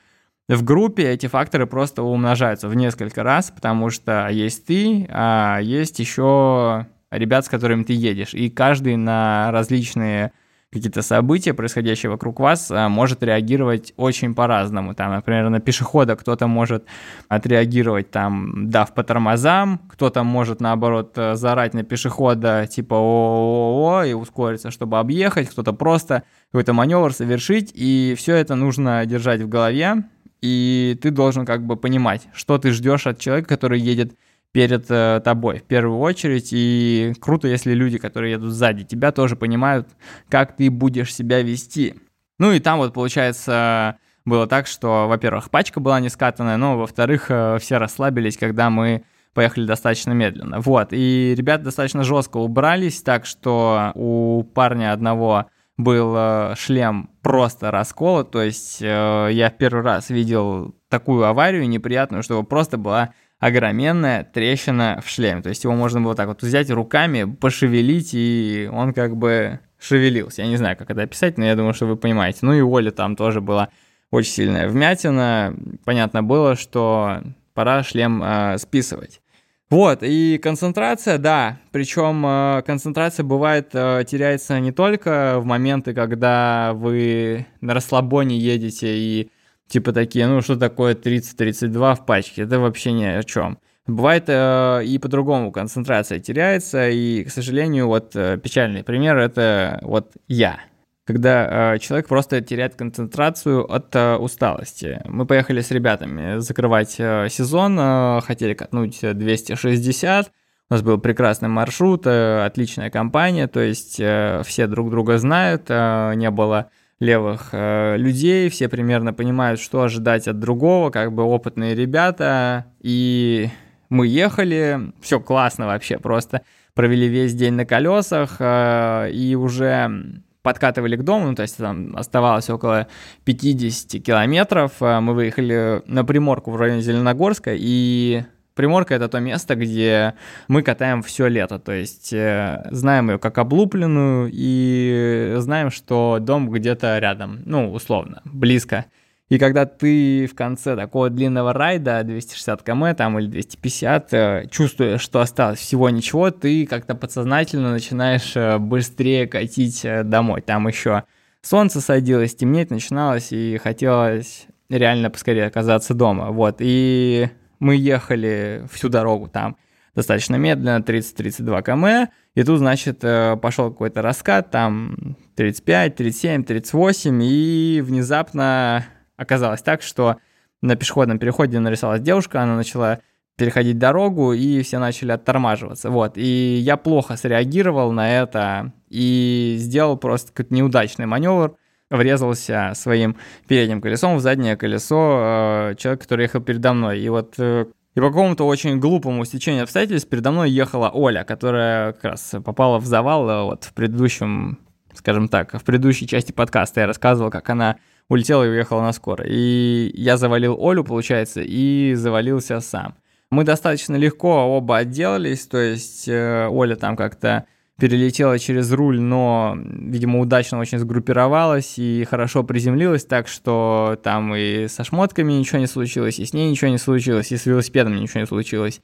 в 0.48 0.62
группе, 0.62 1.08
эти 1.08 1.26
факторы 1.26 1.66
просто 1.66 2.02
умножаются 2.02 2.68
в 2.68 2.74
несколько 2.74 3.22
раз, 3.22 3.50
потому 3.50 3.88
что 3.88 4.28
есть 4.28 4.66
ты, 4.66 5.06
а 5.10 5.58
есть 5.58 5.98
еще 5.98 6.86
ребят, 7.10 7.46
с 7.46 7.48
которыми 7.48 7.82
ты 7.82 7.94
едешь. 7.94 8.34
И 8.34 8.50
каждый 8.50 8.96
на 8.96 9.50
различные 9.52 10.32
какие-то 10.72 11.02
события, 11.02 11.54
происходящие 11.54 12.10
вокруг 12.10 12.40
вас, 12.40 12.70
а, 12.70 12.88
может 12.88 13.22
реагировать 13.22 13.92
очень 13.96 14.34
по-разному. 14.34 14.94
Там, 14.94 15.12
например, 15.12 15.48
на 15.48 15.60
пешехода 15.60 16.16
кто-то 16.16 16.46
может 16.48 16.84
отреагировать, 17.28 18.10
там, 18.10 18.68
дав 18.70 18.92
по 18.92 19.04
тормозам, 19.04 19.80
кто-то 19.88 20.24
может, 20.24 20.60
наоборот, 20.60 21.12
э, 21.16 21.34
заорать 21.36 21.74
на 21.74 21.82
пешехода, 21.82 22.66
типа 22.66 22.94
о, 22.94 24.00
-о, 24.00 24.04
-о, 24.04 24.10
и 24.10 24.12
ускориться, 24.12 24.70
чтобы 24.70 24.98
объехать, 24.98 25.48
кто-то 25.48 25.72
просто 25.72 26.24
какой-то 26.52 26.72
маневр 26.72 27.12
совершить, 27.12 27.70
и 27.74 28.14
все 28.18 28.34
это 28.34 28.54
нужно 28.56 29.06
держать 29.06 29.40
в 29.40 29.48
голове, 29.48 30.04
и 30.42 30.98
ты 31.00 31.10
должен 31.10 31.46
как 31.46 31.64
бы 31.64 31.76
понимать, 31.76 32.28
что 32.34 32.58
ты 32.58 32.70
ждешь 32.70 33.06
от 33.06 33.18
человека, 33.18 33.48
который 33.48 33.80
едет 33.80 34.14
перед 34.52 34.86
э, 34.90 35.20
тобой 35.24 35.58
в 35.58 35.64
первую 35.64 35.98
очередь. 35.98 36.48
И 36.52 37.12
круто, 37.20 37.48
если 37.48 37.72
люди, 37.74 37.98
которые 37.98 38.32
едут 38.32 38.52
сзади 38.52 38.84
тебя, 38.84 39.12
тоже 39.12 39.36
понимают, 39.36 39.88
как 40.28 40.56
ты 40.56 40.70
будешь 40.70 41.14
себя 41.14 41.42
вести. 41.42 41.94
Ну 42.38 42.52
и 42.52 42.60
там 42.60 42.78
вот 42.78 42.94
получается 42.94 43.98
было 44.24 44.46
так, 44.46 44.66
что, 44.66 45.06
во-первых, 45.08 45.50
пачка 45.50 45.80
была 45.80 46.00
не 46.00 46.08
скатанная, 46.08 46.56
но, 46.56 46.76
во-вторых, 46.76 47.26
э, 47.30 47.58
все 47.60 47.78
расслабились, 47.78 48.36
когда 48.36 48.70
мы 48.70 49.04
поехали 49.32 49.66
достаточно 49.66 50.12
медленно. 50.12 50.60
Вот, 50.60 50.88
и 50.90 51.34
ребята 51.36 51.64
достаточно 51.64 52.02
жестко 52.02 52.38
убрались, 52.38 53.02
так 53.02 53.24
что 53.26 53.92
у 53.94 54.42
парня 54.42 54.92
одного 54.92 55.46
был 55.76 56.14
э, 56.16 56.54
шлем 56.56 57.10
просто 57.22 57.70
расколот, 57.70 58.30
то 58.30 58.42
есть 58.42 58.78
э, 58.80 59.28
я 59.30 59.50
в 59.50 59.58
первый 59.58 59.82
раз 59.82 60.10
видел 60.10 60.74
такую 60.88 61.24
аварию 61.24 61.68
неприятную, 61.68 62.22
что 62.22 62.42
просто 62.42 62.78
была 62.78 63.12
огроменная 63.38 64.24
трещина 64.24 65.00
в 65.04 65.08
шлеме. 65.08 65.42
То 65.42 65.48
есть 65.48 65.64
его 65.64 65.74
можно 65.74 66.00
было 66.00 66.14
так 66.14 66.28
вот 66.28 66.42
взять 66.42 66.70
руками, 66.70 67.24
пошевелить, 67.24 68.10
и 68.12 68.68
он 68.72 68.92
как 68.92 69.16
бы 69.16 69.60
шевелился. 69.78 70.42
Я 70.42 70.48
не 70.48 70.56
знаю, 70.56 70.76
как 70.76 70.90
это 70.90 71.02
описать, 71.02 71.38
но 71.38 71.44
я 71.44 71.54
думаю, 71.54 71.74
что 71.74 71.86
вы 71.86 71.96
понимаете. 71.96 72.40
Ну 72.42 72.54
и 72.54 72.60
Оля 72.60 72.90
там 72.90 73.16
тоже 73.16 73.40
была 73.40 73.68
очень 74.10 74.32
сильная 74.32 74.68
вмятина. 74.68 75.54
Понятно 75.84 76.22
было, 76.22 76.56
что 76.56 77.22
пора 77.54 77.82
шлем 77.82 78.22
э, 78.22 78.58
списывать. 78.58 79.20
Вот, 79.68 79.98
и 80.02 80.38
концентрация, 80.38 81.18
да, 81.18 81.58
причем 81.72 82.24
э, 82.24 82.62
концентрация 82.64 83.24
бывает 83.24 83.70
э, 83.72 84.04
теряется 84.06 84.60
не 84.60 84.70
только 84.70 85.40
в 85.40 85.44
моменты, 85.44 85.92
когда 85.92 86.72
вы 86.72 87.46
на 87.60 87.74
расслабоне 87.74 88.38
едете 88.38 88.96
и 88.96 89.30
типа 89.68 89.92
такие, 89.92 90.26
ну 90.26 90.40
что 90.40 90.56
такое 90.56 90.94
30-32 90.94 91.96
в 91.96 92.06
пачке, 92.06 92.42
это 92.42 92.58
вообще 92.58 92.92
ни 92.92 93.04
о 93.04 93.22
чем. 93.22 93.58
Бывает 93.86 94.24
э, 94.26 94.82
и 94.84 94.98
по-другому 94.98 95.52
концентрация 95.52 96.18
теряется, 96.18 96.88
и, 96.88 97.22
к 97.24 97.30
сожалению, 97.30 97.86
вот 97.86 98.16
э, 98.16 98.36
печальный 98.42 98.82
пример 98.82 99.16
это 99.16 99.78
вот 99.82 100.12
я. 100.26 100.58
Когда 101.04 101.74
э, 101.74 101.78
человек 101.78 102.08
просто 102.08 102.40
теряет 102.40 102.74
концентрацию 102.74 103.64
от 103.72 103.94
э, 103.94 104.16
усталости. 104.16 105.00
Мы 105.04 105.24
поехали 105.24 105.60
с 105.60 105.70
ребятами 105.70 106.40
закрывать 106.40 106.96
э, 106.98 107.28
сезон, 107.30 107.78
э, 107.78 108.20
хотели 108.22 108.54
катнуть 108.54 108.98
260, 109.02 110.32
у 110.68 110.74
нас 110.74 110.82
был 110.82 110.98
прекрасный 110.98 111.48
маршрут, 111.48 112.06
э, 112.06 112.44
отличная 112.44 112.90
компания, 112.90 113.46
то 113.46 113.60
есть 113.60 114.00
э, 114.00 114.42
все 114.44 114.66
друг 114.66 114.90
друга 114.90 115.16
знают, 115.18 115.66
э, 115.68 116.14
не 116.16 116.28
было 116.32 116.70
левых 116.98 117.50
э, 117.52 117.96
людей, 117.96 118.48
все 118.48 118.68
примерно 118.68 119.12
понимают, 119.12 119.60
что 119.60 119.82
ожидать 119.82 120.28
от 120.28 120.38
другого, 120.38 120.90
как 120.90 121.12
бы 121.12 121.24
опытные 121.24 121.74
ребята, 121.74 122.66
и 122.80 123.48
мы 123.90 124.06
ехали, 124.06 124.92
все 125.00 125.20
классно 125.20 125.66
вообще, 125.66 125.98
просто 125.98 126.42
провели 126.74 127.08
весь 127.08 127.34
день 127.34 127.54
на 127.54 127.66
колесах, 127.66 128.36
э, 128.38 129.10
и 129.12 129.34
уже 129.34 130.22
подкатывали 130.42 130.96
к 130.96 131.02
дому, 131.02 131.28
ну, 131.28 131.34
то 131.34 131.42
есть 131.42 131.56
там 131.56 131.94
оставалось 131.96 132.48
около 132.48 132.86
50 133.24 134.02
километров, 134.02 134.72
э, 134.80 135.00
мы 135.00 135.12
выехали 135.12 135.82
на 135.86 136.04
Приморку 136.04 136.50
в 136.50 136.56
районе 136.56 136.80
Зеленогорска, 136.80 137.52
и 137.54 138.22
Приморка 138.56 138.94
это 138.94 139.08
то 139.08 139.20
место, 139.20 139.54
где 139.54 140.14
мы 140.48 140.62
катаем 140.62 141.02
все 141.02 141.28
лето, 141.28 141.58
то 141.58 141.72
есть 141.72 142.10
э, 142.14 142.66
знаем 142.70 143.10
ее 143.10 143.18
как 143.18 143.36
облупленную 143.36 144.30
и 144.32 145.34
знаем, 145.36 145.70
что 145.70 146.16
дом 146.22 146.50
где-то 146.50 146.98
рядом, 146.98 147.42
ну, 147.44 147.70
условно, 147.70 148.22
близко. 148.24 148.86
И 149.28 149.38
когда 149.38 149.66
ты 149.66 150.26
в 150.26 150.34
конце 150.34 150.74
такого 150.74 151.10
длинного 151.10 151.52
райда, 151.52 152.02
260 152.02 152.62
км 152.62 152.94
там 152.94 153.18
или 153.18 153.26
250, 153.26 154.14
э, 154.14 154.46
чувствуешь, 154.50 155.02
что 155.02 155.20
осталось 155.20 155.58
всего 155.58 155.90
ничего, 155.90 156.30
ты 156.30 156.64
как-то 156.64 156.94
подсознательно 156.94 157.72
начинаешь 157.72 158.34
э, 158.36 158.56
быстрее 158.56 159.26
катить 159.26 159.86
домой. 160.04 160.40
Там 160.40 160.66
еще 160.66 161.04
солнце 161.42 161.82
садилось, 161.82 162.34
темнеть 162.34 162.70
начиналось, 162.70 163.32
и 163.32 163.58
хотелось 163.62 164.46
реально 164.70 165.10
поскорее 165.10 165.44
оказаться 165.44 165.92
дома. 165.92 166.30
Вот, 166.30 166.56
и 166.60 167.28
мы 167.58 167.76
ехали 167.76 168.66
всю 168.70 168.88
дорогу 168.88 169.28
там 169.28 169.56
достаточно 169.96 170.36
медленно, 170.36 170.82
30-32 170.82 171.62
км, 171.62 172.12
и 172.34 172.42
тут, 172.44 172.58
значит, 172.58 172.98
э, 173.02 173.36
пошел 173.40 173.70
какой-то 173.70 174.02
раскат, 174.02 174.50
там 174.50 175.16
35, 175.36 175.96
37, 175.96 176.44
38, 176.44 177.22
и 177.22 177.80
внезапно 177.82 178.84
оказалось 179.16 179.62
так, 179.62 179.80
что 179.80 180.18
на 180.60 180.76
пешеходном 180.76 181.18
переходе 181.18 181.58
нарисовалась 181.58 182.02
девушка, 182.02 182.42
она 182.42 182.56
начала 182.56 183.00
переходить 183.36 183.78
дорогу, 183.78 184.34
и 184.34 184.62
все 184.62 184.78
начали 184.78 185.12
оттормаживаться, 185.12 185.90
вот, 185.90 186.18
и 186.18 186.58
я 186.58 186.76
плохо 186.76 187.16
среагировал 187.16 187.90
на 187.92 188.20
это, 188.20 188.72
и 188.90 189.56
сделал 189.58 189.96
просто 189.96 190.30
какой-то 190.30 190.54
неудачный 190.54 191.06
маневр, 191.06 191.56
врезался 191.90 192.72
своим 192.74 193.16
передним 193.46 193.80
колесом 193.80 194.16
в 194.16 194.20
заднее 194.20 194.56
колесо 194.56 195.70
э, 195.70 195.74
человека, 195.76 196.02
который 196.02 196.22
ехал 196.22 196.40
передо 196.40 196.72
мной. 196.72 197.00
И 197.00 197.08
вот 197.08 197.34
э, 197.38 197.66
и 197.96 198.00
по 198.00 198.08
какому-то 198.08 198.46
очень 198.46 198.78
глупому 198.78 199.24
стечению 199.24 199.62
обстоятельств 199.62 200.08
передо 200.10 200.30
мной 200.30 200.50
ехала 200.50 200.90
Оля, 200.90 201.24
которая 201.24 201.94
как 201.94 202.04
раз 202.04 202.34
попала 202.44 202.78
в 202.78 202.84
завал 202.84 203.28
э, 203.30 203.42
вот 203.44 203.64
в 203.64 203.72
предыдущем, 203.72 204.58
скажем 204.94 205.28
так, 205.28 205.54
в 205.54 205.64
предыдущей 205.64 206.06
части 206.06 206.32
подкаста 206.32 206.80
я 206.80 206.86
рассказывал, 206.86 207.30
как 207.30 207.48
она 207.48 207.76
улетела 208.08 208.44
и 208.44 208.50
уехала 208.50 208.82
на 208.82 208.92
скорой. 208.92 209.28
И 209.30 209.92
я 209.94 210.18
завалил 210.18 210.58
Олю, 210.60 210.84
получается, 210.84 211.40
и 211.40 211.94
завалился 211.94 212.60
сам. 212.60 212.96
Мы 213.30 213.44
достаточно 213.44 213.96
легко 213.96 214.56
оба 214.56 214.76
отделались, 214.76 215.46
то 215.46 215.58
есть 215.58 216.06
э, 216.06 216.48
Оля 216.48 216.76
там 216.76 216.96
как-то 216.96 217.46
перелетела 217.78 218.38
через 218.38 218.72
руль, 218.72 219.00
но, 219.00 219.56
видимо, 219.56 220.20
удачно 220.20 220.58
очень 220.58 220.78
сгруппировалась 220.78 221.78
и 221.78 222.04
хорошо 222.04 222.42
приземлилась, 222.42 223.04
так 223.04 223.28
что 223.28 223.98
там 224.02 224.34
и 224.34 224.66
со 224.68 224.84
шмотками 224.84 225.32
ничего 225.32 225.58
не 225.58 225.66
случилось, 225.66 226.18
и 226.18 226.24
с 226.24 226.32
ней 226.32 226.50
ничего 226.50 226.70
не 226.70 226.78
случилось, 226.78 227.32
и 227.32 227.36
с 227.36 227.46
велосипедом 227.46 227.96
ничего 227.96 228.20
не 228.20 228.26
случилось. 228.26 228.80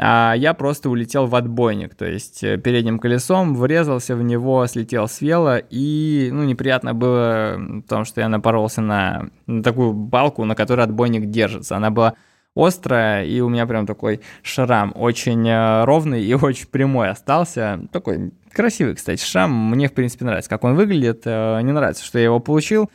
А 0.00 0.34
я 0.36 0.54
просто 0.54 0.88
улетел 0.90 1.26
в 1.26 1.34
отбойник, 1.34 1.96
то 1.96 2.04
есть 2.04 2.44
э, 2.44 2.56
передним 2.56 3.00
колесом 3.00 3.56
врезался 3.56 4.14
в 4.14 4.22
него, 4.22 4.64
слетел 4.68 5.08
с 5.08 5.20
вела, 5.20 5.58
и, 5.58 6.30
ну, 6.32 6.44
неприятно 6.44 6.94
было 6.94 7.56
в 7.58 7.82
том, 7.82 8.04
что 8.04 8.20
я 8.20 8.28
напоролся 8.28 8.80
на, 8.80 9.28
на 9.48 9.60
такую 9.60 9.92
балку, 9.92 10.44
на 10.44 10.54
которой 10.54 10.82
отбойник 10.82 11.30
держится. 11.30 11.76
Она 11.76 11.90
была 11.90 12.14
острая, 12.58 13.24
и 13.24 13.40
у 13.40 13.48
меня 13.48 13.66
прям 13.66 13.86
такой 13.86 14.20
шрам 14.42 14.92
очень 14.96 15.48
э, 15.48 15.84
ровный 15.84 16.22
и 16.24 16.34
очень 16.42 16.66
прямой 16.66 17.10
остался. 17.10 17.80
Такой 17.92 18.32
красивый, 18.52 18.96
кстати, 18.96 19.24
шрам. 19.24 19.50
Мне, 19.50 19.88
в 19.88 19.92
принципе, 19.92 20.24
нравится, 20.24 20.50
как 20.50 20.64
он 20.64 20.74
выглядит. 20.74 21.22
Э, 21.24 21.60
не 21.62 21.72
нравится, 21.72 22.04
что 22.04 22.18
я 22.18 22.24
его 22.24 22.40
получил. 22.40 22.90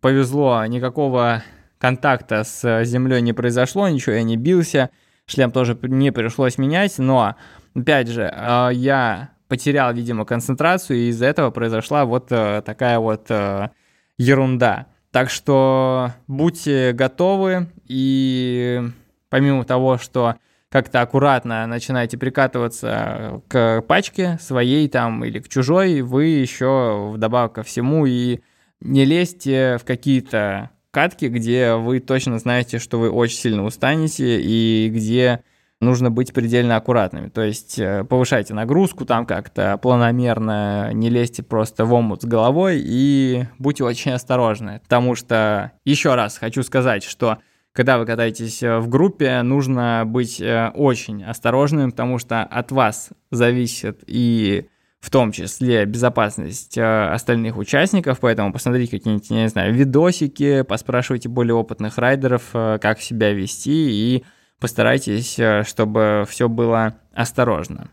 Повезло, 0.00 0.64
никакого 0.66 1.42
контакта 1.78 2.44
с 2.44 2.84
землей 2.84 3.20
не 3.20 3.32
произошло, 3.32 3.88
ничего 3.88 4.14
я 4.14 4.22
не 4.22 4.36
бился. 4.36 4.90
Шлем 5.26 5.50
тоже 5.50 5.76
не 5.82 6.12
пришлось 6.12 6.56
менять, 6.56 6.98
но, 6.98 7.34
опять 7.74 8.08
же, 8.08 8.32
э, 8.32 8.70
я 8.72 9.30
потерял, 9.48 9.92
видимо, 9.92 10.24
концентрацию, 10.24 10.98
и 10.98 11.08
из-за 11.08 11.26
этого 11.26 11.50
произошла 11.50 12.04
вот 12.04 12.28
такая 12.28 13.00
вот 13.00 13.28
ерунда. 14.16 14.86
Так 15.12 15.28
что 15.30 16.12
будьте 16.28 16.92
готовы 16.92 17.68
и 17.86 18.80
помимо 19.28 19.64
того, 19.64 19.98
что 19.98 20.36
как-то 20.68 21.00
аккуратно 21.00 21.66
начинаете 21.66 22.16
прикатываться 22.16 23.42
к 23.48 23.82
пачке 23.88 24.38
своей 24.40 24.88
там 24.88 25.24
или 25.24 25.40
к 25.40 25.48
чужой, 25.48 26.02
вы 26.02 26.26
еще 26.26 27.10
вдобавок 27.12 27.54
ко 27.54 27.62
всему 27.64 28.06
и 28.06 28.40
не 28.80 29.04
лезьте 29.04 29.78
в 29.80 29.84
какие-то 29.84 30.70
катки, 30.92 31.26
где 31.26 31.74
вы 31.74 31.98
точно 31.98 32.38
знаете, 32.38 32.78
что 32.78 33.00
вы 33.00 33.10
очень 33.10 33.38
сильно 33.38 33.64
устанете 33.64 34.40
и 34.40 34.88
где 34.90 35.42
нужно 35.80 36.10
быть 36.10 36.32
предельно 36.32 36.76
аккуратными. 36.76 37.28
То 37.28 37.42
есть 37.42 37.78
э, 37.78 38.04
повышайте 38.04 38.54
нагрузку 38.54 39.06
там 39.06 39.24
как-то 39.26 39.78
планомерно, 39.78 40.92
не 40.92 41.08
лезьте 41.08 41.42
просто 41.42 41.84
в 41.84 41.92
омут 41.92 42.22
с 42.22 42.24
головой 42.26 42.80
и 42.84 43.46
будьте 43.58 43.84
очень 43.84 44.12
осторожны. 44.12 44.80
Потому 44.82 45.14
что, 45.14 45.72
еще 45.84 46.14
раз 46.14 46.38
хочу 46.38 46.62
сказать, 46.62 47.02
что 47.02 47.38
когда 47.72 47.98
вы 47.98 48.04
катаетесь 48.04 48.62
э, 48.62 48.78
в 48.78 48.88
группе, 48.88 49.40
нужно 49.42 50.02
быть 50.06 50.40
э, 50.40 50.70
очень 50.74 51.24
осторожным, 51.24 51.92
потому 51.92 52.18
что 52.18 52.42
от 52.42 52.72
вас 52.72 53.10
зависит 53.30 54.02
и 54.06 54.68
в 55.00 55.08
том 55.08 55.32
числе 55.32 55.86
безопасность 55.86 56.76
остальных 56.76 57.56
участников, 57.56 58.20
поэтому 58.20 58.52
посмотрите 58.52 58.98
какие-нибудь, 58.98 59.30
не 59.30 59.48
знаю, 59.48 59.72
видосики, 59.72 60.60
поспрашивайте 60.60 61.30
более 61.30 61.54
опытных 61.54 61.96
райдеров, 61.96 62.50
как 62.52 63.00
себя 63.00 63.32
вести 63.32 64.16
и 64.16 64.24
постарайтесь, 64.60 65.38
э, 65.38 65.64
чтобы 65.64 66.24
все 66.28 66.48
было 66.48 66.94
осторожно. 67.14 67.88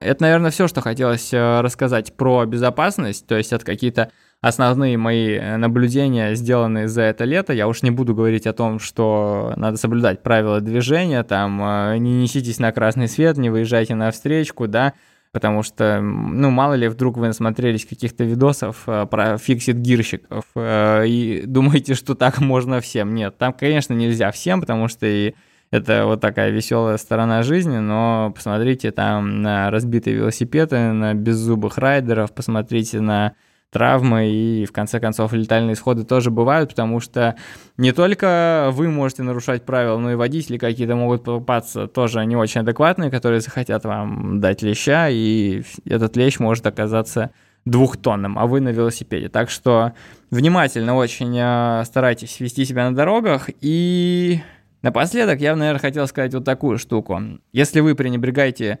Это, 0.00 0.22
наверное, 0.22 0.50
все, 0.50 0.68
что 0.68 0.80
хотелось 0.82 1.32
рассказать 1.32 2.14
про 2.14 2.44
безопасность, 2.44 3.26
то 3.26 3.36
есть 3.36 3.52
это 3.52 3.64
какие-то 3.64 4.10
основные 4.44 4.98
мои 4.98 5.36
э, 5.38 5.56
наблюдения, 5.56 6.34
сделанные 6.34 6.86
за 6.86 7.02
это 7.02 7.24
лето. 7.24 7.54
Я 7.54 7.66
уж 7.66 7.82
не 7.82 7.90
буду 7.90 8.14
говорить 8.14 8.46
о 8.46 8.52
том, 8.52 8.78
что 8.78 9.54
надо 9.56 9.78
соблюдать 9.78 10.22
правила 10.22 10.60
движения, 10.60 11.22
там, 11.22 11.62
э, 11.62 11.96
не 11.98 12.22
неситесь 12.22 12.58
на 12.58 12.70
красный 12.70 13.08
свет, 13.08 13.38
не 13.38 13.48
выезжайте 13.48 13.94
на 13.94 14.10
встречку, 14.10 14.68
да, 14.68 14.92
потому 15.34 15.62
что, 15.62 16.00
ну, 16.00 16.48
мало 16.48 16.74
ли, 16.74 16.88
вдруг 16.88 17.18
вы 17.18 17.26
насмотрелись 17.26 17.84
каких-то 17.84 18.24
видосов 18.24 18.84
э, 18.86 19.04
про 19.04 19.36
фиксит-гирщиков 19.36 20.44
и 20.56 21.42
думаете, 21.44 21.94
что 21.94 22.14
так 22.14 22.40
можно 22.40 22.80
всем. 22.80 23.14
Нет, 23.14 23.36
там, 23.36 23.52
конечно, 23.52 23.92
нельзя 23.92 24.30
всем, 24.30 24.60
потому 24.60 24.88
что 24.88 25.06
и 25.06 25.34
это 25.70 26.06
вот 26.06 26.20
такая 26.20 26.50
веселая 26.50 26.96
сторона 26.98 27.42
жизни, 27.42 27.78
но 27.78 28.32
посмотрите 28.34 28.92
там 28.92 29.42
на 29.42 29.72
разбитые 29.72 30.14
велосипеды, 30.14 30.92
на 30.92 31.14
беззубых 31.14 31.78
райдеров, 31.78 32.32
посмотрите 32.32 33.00
на 33.00 33.34
травмы 33.74 34.30
и, 34.30 34.64
в 34.66 34.72
конце 34.72 35.00
концов, 35.00 35.32
летальные 35.32 35.74
исходы 35.74 36.04
тоже 36.04 36.30
бывают, 36.30 36.70
потому 36.70 37.00
что 37.00 37.34
не 37.76 37.90
только 37.90 38.70
вы 38.72 38.88
можете 38.88 39.24
нарушать 39.24 39.66
правила, 39.66 39.98
но 39.98 40.12
и 40.12 40.14
водители 40.14 40.58
какие-то 40.58 40.94
могут 40.94 41.24
попасться 41.24 41.88
тоже 41.88 42.24
не 42.24 42.36
очень 42.36 42.60
адекватные, 42.60 43.10
которые 43.10 43.40
захотят 43.40 43.84
вам 43.84 44.40
дать 44.40 44.62
леща, 44.62 45.08
и 45.10 45.64
этот 45.84 46.16
лещ 46.16 46.38
может 46.38 46.66
оказаться 46.66 47.32
двухтонным, 47.64 48.38
а 48.38 48.46
вы 48.46 48.60
на 48.60 48.68
велосипеде. 48.68 49.28
Так 49.28 49.50
что 49.50 49.92
внимательно 50.30 50.94
очень 50.94 51.36
э, 51.36 51.82
старайтесь 51.84 52.38
вести 52.38 52.64
себя 52.64 52.88
на 52.88 52.94
дорогах. 52.94 53.50
И 53.60 54.40
напоследок 54.82 55.40
я, 55.40 55.56
наверное, 55.56 55.80
хотел 55.80 56.06
сказать 56.06 56.32
вот 56.32 56.44
такую 56.44 56.78
штуку. 56.78 57.20
Если 57.52 57.80
вы 57.80 57.96
пренебрегаете 57.96 58.78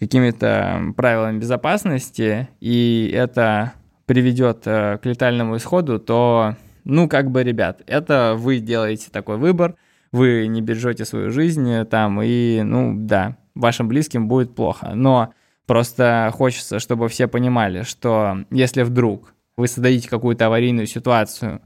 какими-то 0.00 0.94
правилами 0.96 1.38
безопасности, 1.38 2.48
и 2.60 3.12
это 3.14 3.72
приведет 4.12 4.66
э, 4.66 4.98
к 4.98 5.06
летальному 5.06 5.56
исходу, 5.56 5.98
то, 5.98 6.56
ну, 6.84 7.08
как 7.08 7.30
бы, 7.30 7.42
ребят, 7.42 7.80
это 7.86 8.34
вы 8.36 8.58
делаете 8.58 9.08
такой 9.10 9.38
выбор, 9.38 9.76
вы 10.12 10.48
не 10.48 10.60
бережете 10.60 11.06
свою 11.06 11.30
жизнь 11.30 11.66
э, 11.70 11.86
там, 11.86 12.20
и, 12.22 12.60
ну, 12.62 12.92
да, 12.94 13.38
вашим 13.54 13.88
близким 13.88 14.28
будет 14.28 14.54
плохо. 14.54 14.90
Но 14.94 15.32
просто 15.66 16.30
хочется, 16.34 16.78
чтобы 16.78 17.08
все 17.08 17.26
понимали, 17.26 17.84
что 17.84 18.44
если 18.50 18.82
вдруг 18.82 19.32
вы 19.56 19.66
создадите 19.66 20.10
какую-то 20.10 20.44
аварийную 20.44 20.86
ситуацию 20.86 21.62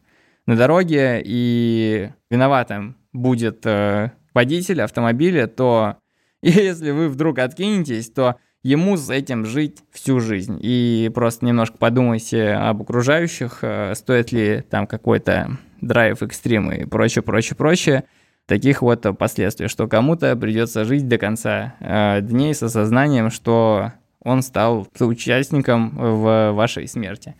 на 0.46 0.54
дороге, 0.54 1.20
и 1.24 2.10
виноватым 2.30 2.96
будет 3.12 3.66
э, 3.66 4.12
водитель 4.34 4.82
автомобиля, 4.82 5.48
то 5.48 5.96
если 6.42 6.92
вы 6.92 7.08
вдруг 7.08 7.40
откинетесь, 7.40 8.08
то 8.08 8.36
ему 8.66 8.96
с 8.96 9.10
этим 9.10 9.46
жить 9.46 9.78
всю 9.92 10.18
жизнь. 10.18 10.58
И 10.60 11.10
просто 11.14 11.46
немножко 11.46 11.78
подумайте 11.78 12.50
об 12.50 12.82
окружающих, 12.82 13.58
э, 13.62 13.94
стоит 13.94 14.32
ли 14.32 14.64
там 14.68 14.88
какой-то 14.88 15.56
драйв, 15.80 16.20
экстрим 16.22 16.72
и 16.72 16.84
прочее, 16.84 17.22
прочее, 17.22 17.56
прочее. 17.56 18.04
Таких 18.46 18.82
вот 18.82 19.06
последствий, 19.18 19.68
что 19.68 19.86
кому-то 19.86 20.34
придется 20.36 20.84
жить 20.84 21.06
до 21.06 21.16
конца 21.16 21.74
э, 21.78 22.20
дней 22.22 22.54
с 22.54 22.62
осознанием, 22.62 23.30
что 23.30 23.92
он 24.20 24.42
стал 24.42 24.88
соучастником 24.94 25.90
в 25.96 26.50
вашей 26.52 26.88
смерти. 26.88 27.36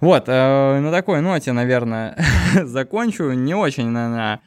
Вот, 0.00 0.24
э, 0.26 0.80
на 0.80 0.90
такой 0.90 1.20
ноте, 1.20 1.52
наверное, 1.52 2.16
закончу. 2.64 3.30
Не 3.30 3.54
очень, 3.54 3.90
наверное, 3.90 4.40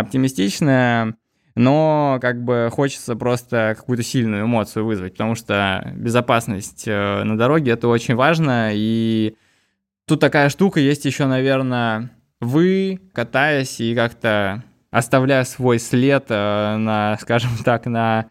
оптимистичная 0.00 1.16
но 1.54 2.18
как 2.20 2.42
бы 2.44 2.68
хочется 2.72 3.16
просто 3.16 3.74
какую-то 3.76 4.02
сильную 4.02 4.44
эмоцию 4.44 4.84
вызвать, 4.84 5.12
потому 5.12 5.34
что 5.34 5.92
безопасность 5.94 6.84
э, 6.86 7.22
на 7.24 7.36
дороге 7.36 7.72
это 7.72 7.88
очень 7.88 8.14
важно, 8.14 8.70
и 8.72 9.34
тут 10.06 10.20
такая 10.20 10.48
штука 10.48 10.80
есть 10.80 11.04
еще, 11.04 11.26
наверное, 11.26 12.10
вы, 12.40 13.00
катаясь 13.12 13.80
и 13.80 13.94
как-то 13.94 14.64
оставляя 14.90 15.44
свой 15.44 15.78
след 15.78 16.26
э, 16.28 16.76
на, 16.76 17.16
скажем 17.20 17.50
так, 17.64 17.86
на 17.86 18.30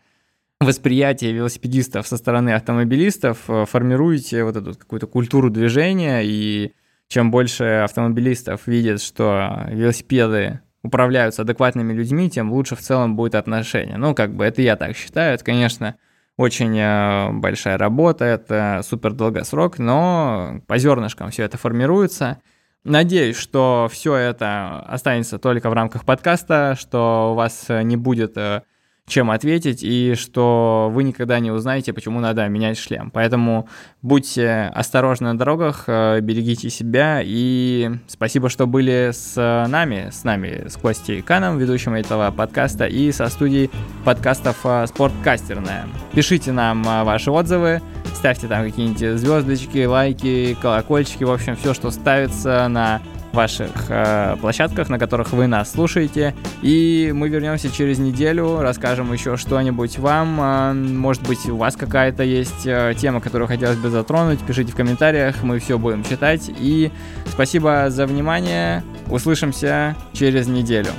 восприятие 0.59 1.31
велосипедистов 1.31 2.07
со 2.07 2.17
стороны 2.17 2.51
автомобилистов, 2.51 3.49
э, 3.49 3.65
формируете 3.65 4.43
вот 4.43 4.55
эту 4.55 4.75
какую-то 4.75 5.07
культуру 5.07 5.49
движения, 5.49 6.21
и 6.23 6.73
чем 7.07 7.31
больше 7.31 7.63
автомобилистов 7.83 8.67
видят, 8.67 9.01
что 9.01 9.65
велосипеды 9.69 10.61
управляются 10.83 11.41
адекватными 11.41 11.93
людьми, 11.93 12.29
тем 12.29 12.51
лучше 12.51 12.75
в 12.75 12.79
целом 12.79 13.15
будет 13.15 13.35
отношение. 13.35 13.97
Ну, 13.97 14.15
как 14.15 14.33
бы 14.35 14.45
это 14.45 14.61
я 14.61 14.75
так 14.75 14.95
считаю. 14.95 15.35
Это, 15.35 15.43
конечно, 15.43 15.95
очень 16.37 16.77
э, 16.77 17.31
большая 17.33 17.77
работа, 17.77 18.25
это 18.25 18.81
супер 18.83 19.13
долгосрок, 19.13 19.77
но 19.77 20.61
по 20.67 20.77
зернышкам 20.77 21.31
все 21.31 21.43
это 21.43 21.57
формируется. 21.57 22.39
Надеюсь, 22.85 23.35
что 23.35 23.89
все 23.91 24.15
это 24.15 24.79
останется 24.87 25.37
только 25.37 25.69
в 25.69 25.73
рамках 25.73 26.05
подкаста, 26.05 26.77
что 26.79 27.31
у 27.33 27.35
вас 27.35 27.65
не 27.69 27.97
будет 27.97 28.37
э, 28.37 28.63
чем 29.09 29.31
ответить, 29.31 29.79
и 29.83 30.15
что 30.15 30.89
вы 30.93 31.03
никогда 31.03 31.39
не 31.39 31.51
узнаете, 31.51 31.91
почему 31.91 32.19
надо 32.19 32.47
менять 32.47 32.77
шлем. 32.77 33.11
Поэтому 33.11 33.67
будьте 34.01 34.71
осторожны 34.73 35.33
на 35.33 35.37
дорогах, 35.37 35.85
э, 35.87 36.21
берегите 36.21 36.69
себя, 36.69 37.21
и 37.23 37.89
спасибо, 38.07 38.49
что 38.49 38.67
были 38.67 39.09
с 39.11 39.35
нами, 39.67 40.09
с 40.11 40.23
нами, 40.23 40.67
с 40.69 40.77
Костей 40.77 41.21
Каном, 41.21 41.57
ведущим 41.57 41.93
этого 41.95 42.31
подкаста, 42.31 42.85
и 42.85 43.11
со 43.11 43.27
студией 43.27 43.69
подкастов 44.05 44.57
э, 44.63 44.85
«Спорткастерная». 44.87 45.87
Пишите 46.13 46.51
нам 46.51 46.87
э, 46.87 47.03
ваши 47.03 47.31
отзывы, 47.31 47.81
ставьте 48.13 48.47
там 48.47 48.63
какие-нибудь 48.63 49.19
звездочки, 49.19 49.85
лайки, 49.85 50.55
колокольчики, 50.61 51.23
в 51.23 51.31
общем, 51.31 51.55
все, 51.55 51.73
что 51.73 51.91
ставится 51.91 52.67
на 52.67 53.01
ваших 53.33 53.69
э, 53.89 54.35
площадках, 54.39 54.89
на 54.89 54.99
которых 54.99 55.31
вы 55.33 55.47
нас 55.47 55.71
слушаете. 55.71 56.35
И 56.61 57.11
мы 57.13 57.29
вернемся 57.29 57.71
через 57.71 57.99
неделю, 57.99 58.59
расскажем 58.61 59.11
еще 59.13 59.37
что-нибудь 59.37 59.99
вам. 59.99 60.39
Э, 60.41 60.73
может 60.73 61.23
быть, 61.27 61.47
у 61.49 61.57
вас 61.57 61.75
какая-то 61.75 62.23
есть 62.23 62.65
э, 62.65 62.93
тема, 62.97 63.21
которую 63.21 63.47
хотелось 63.47 63.77
бы 63.77 63.89
затронуть. 63.89 64.39
Пишите 64.39 64.71
в 64.71 64.75
комментариях, 64.75 65.43
мы 65.43 65.59
все 65.59 65.77
будем 65.77 66.03
читать. 66.03 66.49
И 66.59 66.91
спасибо 67.25 67.89
за 67.89 68.05
внимание. 68.05 68.83
Услышимся 69.07 69.95
через 70.13 70.47
неделю. 70.47 70.89